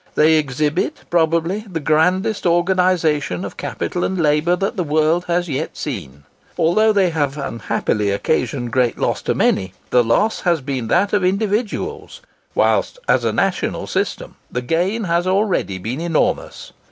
[0.15, 5.77] They exhibit, probably, the grandest organisation of capital and labour that the world has yet
[5.77, 6.23] seen.
[6.57, 11.23] Although they have unhappily occasioned great loss to many, the loss has been that of
[11.23, 12.21] individuals;
[12.55, 16.73] whilst, as a national system, the gain has already been enormous.